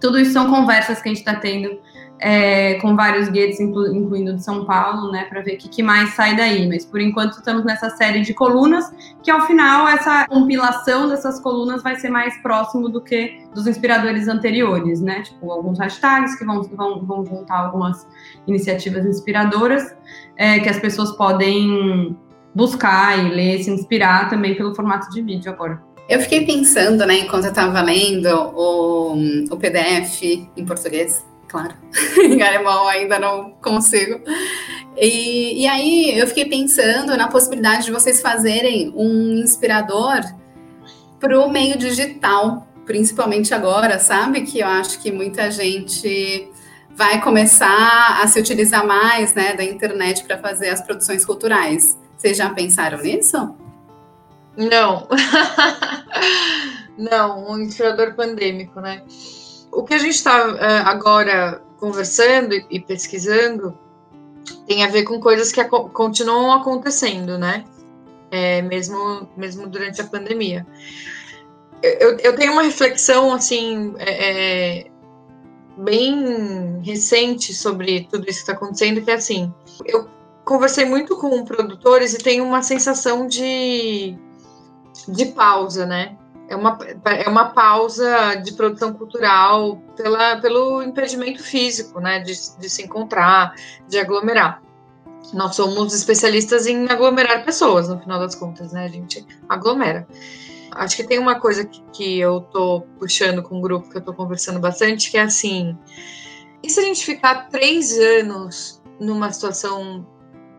[0.00, 1.78] Tudo isso são conversas que a gente está tendo
[2.20, 5.82] é, com vários guetos, inclu, incluindo de São Paulo, né, para ver o que, que,
[5.82, 6.68] mais sai daí.
[6.68, 11.82] Mas por enquanto estamos nessa série de colunas, que ao final essa compilação dessas colunas
[11.82, 15.22] vai ser mais próximo do que dos inspiradores anteriores, né?
[15.22, 18.06] Tipo, alguns hashtags que vão, vão, vão juntar algumas
[18.46, 19.94] iniciativas inspiradoras
[20.36, 22.16] é, que as pessoas podem
[22.54, 25.82] buscar e ler, se inspirar também pelo formato de vídeo agora.
[26.08, 29.14] Eu fiquei pensando, né, enquanto eu estava lendo o,
[29.48, 30.22] o PDF
[30.56, 31.74] em português, claro.
[32.22, 34.20] em alemão ainda não consigo.
[34.96, 40.20] E, e aí eu fiquei pensando na possibilidade de vocês fazerem um inspirador
[41.18, 44.42] para o meio digital, principalmente agora, sabe?
[44.42, 46.48] Que eu acho que muita gente
[46.94, 51.98] vai começar a se utilizar mais né, da internet para fazer as produções culturais.
[52.16, 53.56] Vocês já pensaram nisso?
[54.56, 55.08] Não.
[56.96, 59.02] Não, um inspirador pandêmico, né?
[59.72, 63.76] O que a gente está uh, é, agora conversando e pesquisando
[64.66, 67.64] tem a ver com coisas que continuam acontecendo, né?
[68.30, 70.66] É, mesmo, mesmo durante a pandemia.
[71.82, 74.90] Eu, eu tenho uma reflexão, assim, é, é
[75.76, 79.52] bem recente sobre tudo isso que está acontecendo, que é assim,
[79.86, 80.08] eu
[80.44, 84.16] conversei muito com produtores e tenho uma sensação de,
[85.08, 86.16] de pausa, né?
[86.50, 92.68] É uma, é uma pausa de produção cultural pela, pelo impedimento físico, né, de, de
[92.68, 93.54] se encontrar,
[93.88, 94.60] de aglomerar.
[95.32, 98.84] Nós somos especialistas em aglomerar pessoas, no final das contas, né?
[98.84, 100.08] A gente aglomera.
[100.72, 104.00] Acho que tem uma coisa que, que eu tô puxando com o grupo, que eu
[104.00, 105.78] tô conversando bastante, que é assim:
[106.64, 110.04] e se a gente ficar três anos numa situação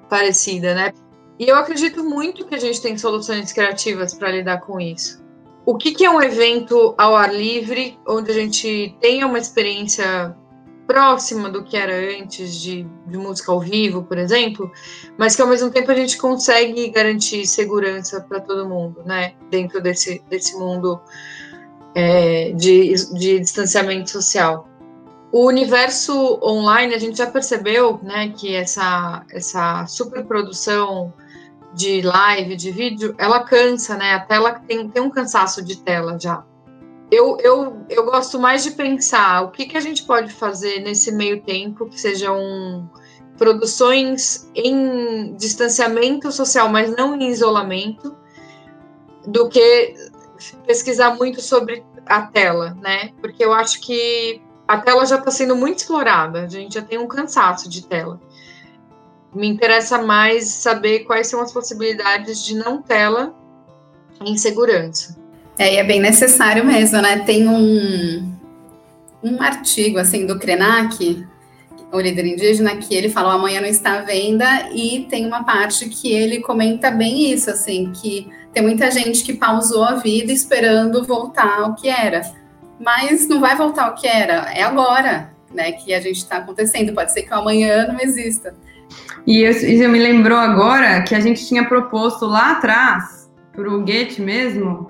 [0.09, 0.93] parecida, né?
[1.37, 5.20] E eu acredito muito que a gente tem soluções criativas para lidar com isso
[5.71, 10.35] o que, que, é um evento ao ar livre, onde a gente tenha uma experiência
[10.85, 14.69] próxima do que era antes de, de, música ao vivo, por exemplo,
[15.17, 19.33] mas que ao mesmo tempo a gente consegue garantir segurança para todo mundo, né?
[19.49, 20.99] Dentro desse, desse mundo
[21.95, 24.67] é, de, de distanciamento social.
[25.31, 31.13] O universo online, a gente já percebeu né, que essa, essa superprodução
[31.73, 34.13] de live, de vídeo, ela cansa, né?
[34.13, 36.43] A tela tem, tem um cansaço de tela já.
[37.09, 41.11] Eu, eu, eu gosto mais de pensar o que, que a gente pode fazer nesse
[41.11, 42.89] meio tempo, que sejam
[43.37, 48.15] produções em distanciamento social, mas não em isolamento,
[49.25, 49.93] do que
[50.65, 53.11] pesquisar muito sobre a tela, né?
[53.19, 56.97] Porque eu acho que a tela já está sendo muito explorada, a gente já tem
[56.97, 58.19] um cansaço de tela
[59.33, 63.33] me interessa mais saber quais são as possibilidades de não tela
[64.25, 65.17] em segurança.
[65.57, 67.19] É, e é bem necessário mesmo, né?
[67.19, 68.33] Tem um,
[69.23, 71.25] um artigo, assim, do Krenak,
[71.91, 75.87] o líder indígena, que ele falou amanhã não está à venda, e tem uma parte
[75.89, 81.03] que ele comenta bem isso, assim, que tem muita gente que pausou a vida esperando
[81.03, 82.21] voltar ao que era.
[82.79, 86.93] Mas não vai voltar ao que era, é agora, né, que a gente está acontecendo.
[86.93, 88.55] Pode ser que amanhã não exista.
[89.25, 94.21] E isso me lembrou agora que a gente tinha proposto lá atrás, para o Goethe
[94.21, 94.89] mesmo,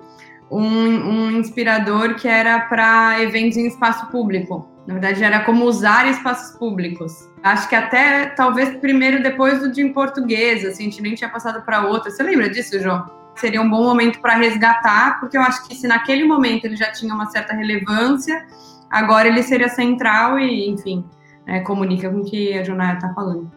[0.50, 4.68] um, um inspirador que era para eventos em espaço público.
[4.86, 7.30] Na verdade, era como usar espaços públicos.
[7.44, 11.30] Acho que até talvez primeiro depois do de em português, assim, a gente nem tinha
[11.30, 12.10] passado para outra.
[12.10, 13.06] Você lembra disso, João?
[13.36, 16.92] Seria um bom momento para resgatar, porque eu acho que se naquele momento ele já
[16.92, 18.46] tinha uma certa relevância,
[18.90, 21.06] agora ele seria central e, enfim,
[21.48, 23.52] é, comunica com o que a Jonaya está falando.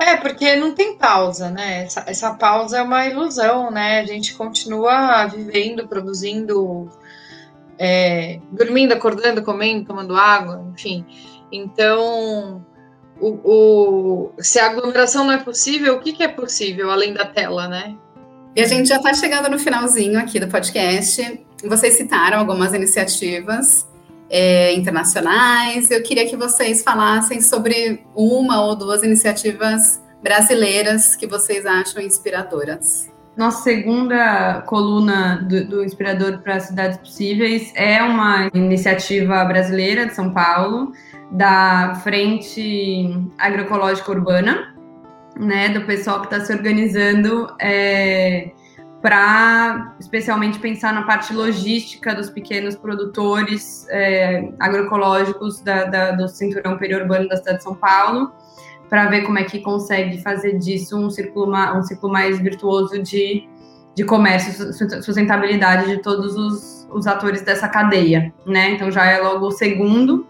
[0.00, 1.84] É, porque não tem pausa, né?
[1.84, 4.00] Essa, essa pausa é uma ilusão, né?
[4.00, 6.88] A gente continua vivendo, produzindo,
[7.78, 11.04] é, dormindo, acordando, comendo, tomando água, enfim.
[11.52, 12.64] Então,
[13.20, 17.26] o, o, se a aglomeração não é possível, o que, que é possível além da
[17.26, 17.94] tela, né?
[18.56, 21.44] E a gente já está chegando no finalzinho aqui do podcast.
[21.62, 23.86] Vocês citaram algumas iniciativas
[24.30, 25.90] é, internacionais.
[25.90, 33.10] Eu queria que vocês falassem sobre uma ou duas iniciativas brasileiras que vocês acham inspiradoras.
[33.36, 40.32] Nossa segunda coluna do, do Inspirador para Cidades Possíveis é uma iniciativa brasileira de São
[40.32, 40.92] Paulo,
[41.30, 44.74] da Frente Agroecológica Urbana,
[45.38, 48.50] né, do pessoal que está se organizando é,
[49.02, 56.76] para especialmente pensar na parte logística dos pequenos produtores é, agroecológicos da, da, do cinturão
[56.76, 58.30] periurbano da cidade de São Paulo,
[58.90, 63.48] para ver como é que consegue fazer disso um círculo, um círculo mais virtuoso de,
[63.94, 68.72] de comércio, sustentabilidade de todos os, os atores dessa cadeia, né?
[68.72, 70.26] Então já é logo o segundo,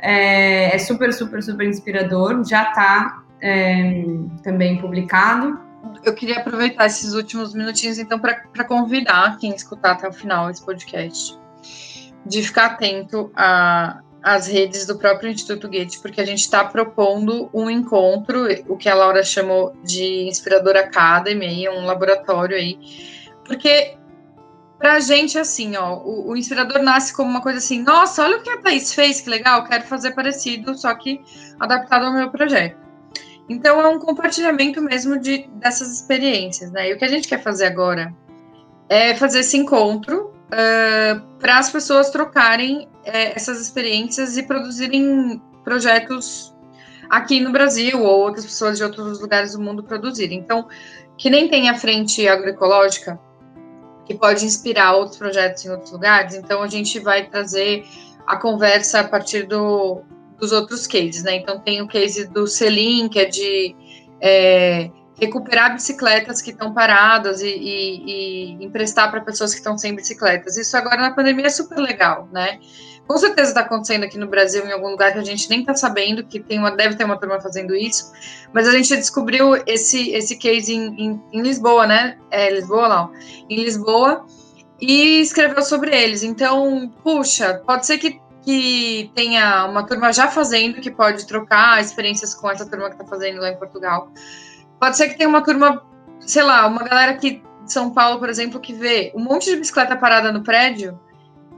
[0.00, 4.04] é, é super, super, super inspirador, já está é,
[4.42, 5.65] também publicado
[6.04, 10.64] eu queria aproveitar esses últimos minutinhos, então, para convidar quem escutar até o final esse
[10.64, 11.38] podcast,
[12.24, 13.30] de ficar atento
[14.22, 18.88] às redes do próprio Instituto Goethe, porque a gente está propondo um encontro, o que
[18.88, 22.78] a Laura chamou de Inspirador Academy, um laboratório aí,
[23.44, 23.96] porque
[24.78, 28.36] para a gente, assim, ó, o, o, inspirador nasce como uma coisa assim, nossa, olha
[28.36, 31.20] o que a Thaís fez, que legal, quero fazer parecido, só que
[31.58, 32.85] adaptado ao meu projeto.
[33.48, 36.90] Então é um compartilhamento mesmo de, dessas experiências, né?
[36.90, 38.12] E o que a gente quer fazer agora
[38.88, 46.54] é fazer esse encontro uh, para as pessoas trocarem uh, essas experiências e produzirem projetos
[47.08, 50.38] aqui no Brasil ou outras pessoas de outros lugares do mundo produzirem.
[50.38, 50.68] Então,
[51.16, 53.18] que nem tem a frente agroecológica
[54.04, 57.84] que pode inspirar outros projetos em outros lugares, então a gente vai trazer
[58.24, 60.02] a conversa a partir do,
[60.38, 61.36] dos outros cases, né?
[61.36, 63.74] Então tem o case do Selim, que é de
[64.20, 69.94] é, recuperar bicicletas que estão paradas e, e, e emprestar para pessoas que estão sem
[69.94, 70.56] bicicletas.
[70.56, 72.58] Isso agora na pandemia é super legal, né?
[73.06, 75.74] Com certeza está acontecendo aqui no Brasil, em algum lugar que a gente nem está
[75.74, 78.12] sabendo, que tem uma, deve ter uma turma fazendo isso,
[78.52, 82.18] mas a gente descobriu esse, esse case em, em, em Lisboa, né?
[82.30, 83.12] É, Lisboa, não.
[83.48, 84.26] Em Lisboa,
[84.80, 86.24] e escreveu sobre eles.
[86.24, 92.32] Então, puxa, pode ser que que tenha uma turma já fazendo, que pode trocar experiências
[92.32, 94.12] com essa turma que está fazendo lá em Portugal.
[94.78, 95.82] Pode ser que tenha uma turma,
[96.20, 99.56] sei lá, uma galera aqui de São Paulo, por exemplo, que vê um monte de
[99.56, 100.96] bicicleta parada no prédio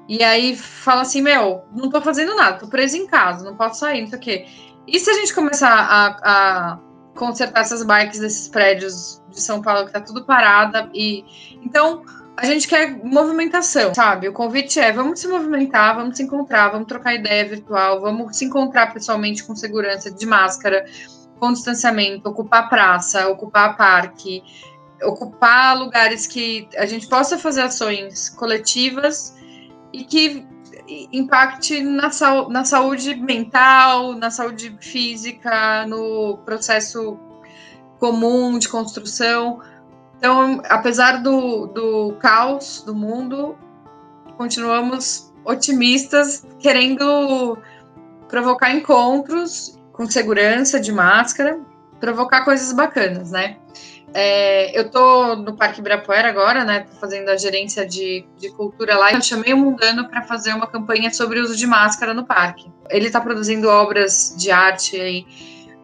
[0.09, 3.81] e aí fala assim: Meu, não estou fazendo nada, estou preso em casa, não posso
[3.81, 4.47] sair, não sei o quê.
[4.87, 6.79] E se a gente começar a, a
[7.15, 11.23] consertar essas bikes desses prédios de São Paulo que está tudo parada e
[11.63, 12.03] então
[12.39, 14.29] a gente quer movimentação, sabe?
[14.29, 18.45] O convite é vamos se movimentar, vamos se encontrar, vamos trocar ideia virtual, vamos se
[18.45, 20.87] encontrar pessoalmente com segurança, de máscara,
[21.41, 24.43] com distanciamento, ocupar praça, ocupar parque,
[25.03, 29.35] ocupar lugares que a gente possa fazer ações coletivas
[29.93, 30.47] e que
[31.13, 32.09] impacte na,
[32.51, 37.19] na saúde mental, na saúde física, no processo
[37.99, 39.61] comum de construção
[40.19, 43.57] então, apesar do, do caos do mundo,
[44.37, 47.57] continuamos otimistas, querendo
[48.29, 51.61] provocar encontros com segurança, de máscara,
[52.01, 53.57] provocar coisas bacanas, né?
[54.13, 56.81] É, eu tô no Parque Ibirapuera agora, né?
[56.81, 59.13] Tô fazendo a gerência de, de cultura lá.
[59.13, 62.71] Eu chamei o Mundano para fazer uma campanha sobre o uso de máscara no parque.
[62.91, 65.27] Ele está produzindo obras de arte aí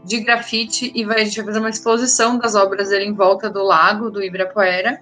[0.05, 3.49] de grafite e vai, a gente vai fazer uma exposição das obras dele em volta
[3.49, 5.01] do lago do Ibirapuera,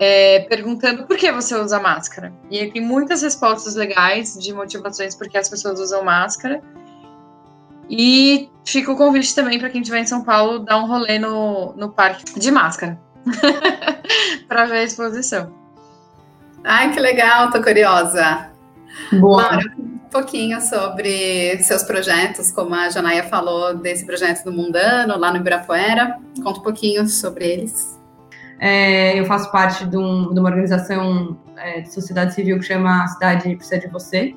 [0.00, 2.32] é, perguntando por que você usa máscara.
[2.50, 6.62] E aí tem muitas respostas legais de motivações por que as pessoas usam máscara.
[7.90, 11.72] E fica o convite também para quem estiver em São Paulo dar um rolê no,
[11.74, 13.00] no parque de máscara
[14.46, 15.52] para ver a exposição.
[16.62, 18.50] Ai, que legal, tô curiosa.
[19.12, 19.42] Boa.
[19.42, 19.64] Laura,
[20.08, 26.18] pouquinho sobre seus projetos, como a Janaia falou desse projeto do Mundano, lá no Ibirapuera.
[26.42, 27.98] Conta um pouquinho sobre eles.
[28.58, 33.06] É, eu faço parte de, um, de uma organização é, de sociedade civil que chama
[33.08, 34.34] Cidade Precisa de Você.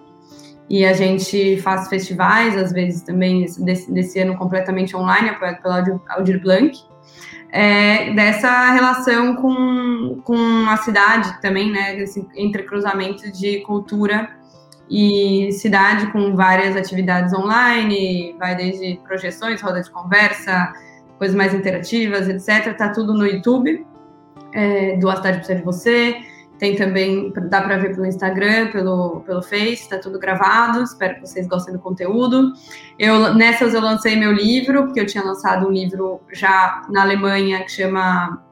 [0.69, 5.83] E a gente faz festivais, às vezes também desse, desse ano completamente online, apoiado pela
[6.15, 6.79] Aldir Blanc.
[7.51, 14.29] É, dessa relação com, com a cidade também, né, esse entrecruzamento de cultura
[14.91, 20.73] e cidade com várias atividades online, vai desde projeções, roda de conversa,
[21.17, 22.75] coisas mais interativas, etc.
[22.77, 23.87] Tá tudo no YouTube
[24.51, 26.17] é, do A Cidade Precisa de Você.
[26.59, 30.83] Tem também, dá para ver pelo Instagram, pelo, pelo Face, está tudo gravado.
[30.83, 32.51] Espero que vocês gostem do conteúdo.
[32.99, 37.63] Eu, nessas eu lancei meu livro, porque eu tinha lançado um livro já na Alemanha
[37.63, 38.43] que chama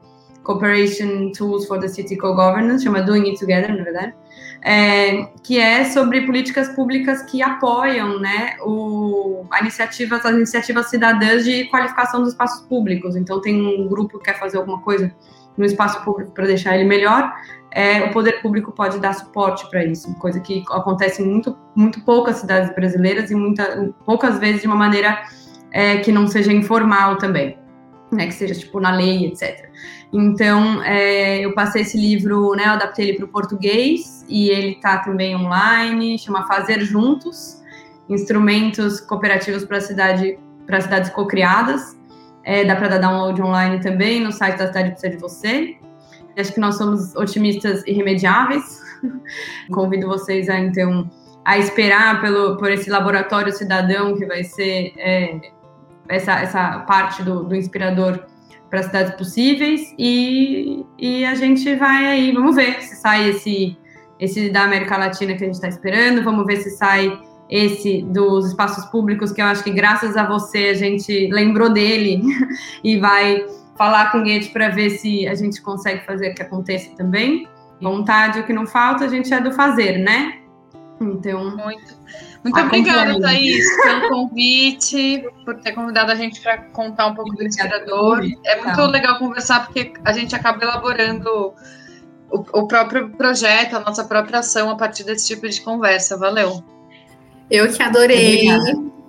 [0.42, 4.14] Cooperation Tools for the City Co-Governance, chama Doing It Together, na verdade,
[4.62, 11.44] é, que é sobre políticas públicas que apoiam né, o, a iniciativa, as iniciativas cidadãs
[11.44, 13.16] de qualificação dos espaços públicos.
[13.16, 15.14] Então, tem um grupo que quer fazer alguma coisa
[15.56, 17.32] no espaço público para deixar ele melhor,
[17.72, 22.00] é, o poder público pode dar suporte para isso, coisa que acontece em muito, muito
[22.04, 25.22] poucas cidades brasileiras e muita, poucas vezes de uma maneira
[25.70, 27.56] é, que não seja informal também,
[28.12, 29.68] né, que seja tipo na lei, etc.
[30.12, 34.72] Então, é, eu passei esse livro, né, eu adaptei ele para o português e ele
[34.72, 37.60] está também online, chama Fazer Juntos,
[38.08, 41.96] Instrumentos Cooperativos para cidade, para cidades cocriadas.
[42.42, 45.76] É, dá para dar download online também no site da Cidade Precisa de Você.
[46.36, 48.80] Acho que nós somos otimistas irremediáveis.
[49.70, 51.08] Convido vocês a, então,
[51.44, 55.38] a esperar pelo, por esse laboratório cidadão que vai ser é,
[56.10, 58.24] essa, essa parte do, do inspirador
[58.68, 63.76] para cidades possíveis e, e a gente vai aí, vamos ver se sai esse,
[64.18, 68.48] esse da América Latina que a gente está esperando, vamos ver se sai esse dos
[68.48, 72.22] espaços públicos, que eu acho que graças a você a gente lembrou dele
[72.84, 73.44] e vai
[73.76, 77.48] falar com o Goethe para ver se a gente consegue fazer que aconteça também.
[77.80, 80.40] Vontade, o que não falta, a gente é do fazer, né?
[81.00, 81.56] Então.
[81.56, 81.96] Muito,
[82.42, 87.44] muito obrigada, Thaís, pelo convite, por ter convidado a gente para contar um pouco do
[87.44, 88.22] Inspirador.
[88.44, 91.54] É muito legal conversar, porque a gente acaba elaborando
[92.30, 96.16] o, o próprio projeto, a nossa própria ação a partir desse tipo de conversa.
[96.16, 96.64] Valeu.
[97.50, 98.48] Eu que adorei.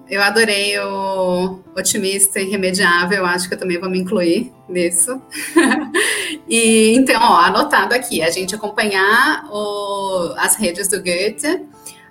[0.09, 5.21] Eu adorei o otimista irremediável, acho que eu também vou me incluir nisso.
[6.49, 11.65] e então, ó, anotado aqui, a gente acompanhar o, as redes do Goethe,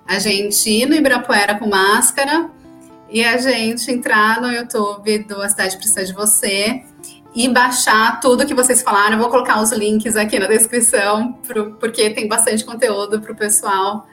[0.07, 2.49] a gente ir no Ibirapuera com máscara
[3.09, 6.83] e a gente entrar no YouTube do A Cidade Precisa de Você
[7.33, 9.13] e baixar tudo que vocês falaram.
[9.13, 13.35] Eu vou colocar os links aqui na descrição, pro, porque tem bastante conteúdo para o
[13.35, 14.05] pessoal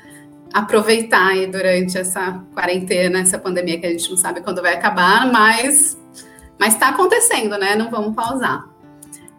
[0.53, 5.30] aproveitar aí durante essa quarentena, essa pandemia que a gente não sabe quando vai acabar,
[5.30, 5.99] mas
[6.59, 7.76] mas está acontecendo, né?
[7.76, 8.68] Não vamos pausar.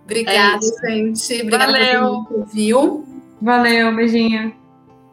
[0.06, 1.42] Obrigada, é gente.
[1.42, 2.24] Obrigada Valeu.
[2.24, 3.06] por viu.
[3.42, 4.59] Valeu, beijinho.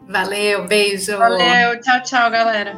[0.09, 1.19] Valeu, beijo.
[1.19, 2.77] Valeu, tchau, tchau, galera.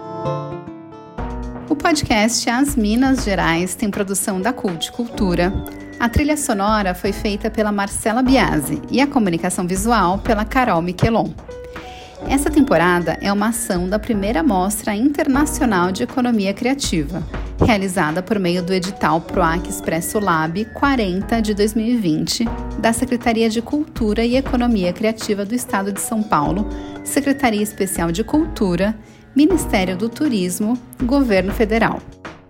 [1.69, 5.53] O podcast As Minas Gerais tem produção da Cult Cultura.
[6.01, 11.31] A trilha sonora foi feita pela Marcela Biasi e a comunicação visual pela Carol Miquelon.
[12.27, 17.23] Essa temporada é uma ação da primeira Mostra Internacional de Economia Criativa,
[17.65, 22.45] realizada por meio do edital PROAC Expresso Lab 40 de 2020,
[22.79, 26.69] da Secretaria de Cultura e Economia Criativa do Estado de São Paulo,
[27.09, 28.95] Secretaria Especial de Cultura,
[29.35, 32.01] Ministério do Turismo, Governo Federal.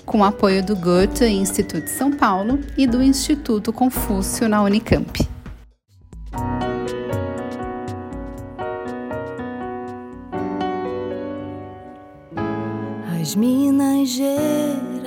[0.05, 5.27] Com apoio do Goethe Instituto São Paulo e do Instituto Confúcio na Unicamp.
[13.21, 14.98] As Minas Gerais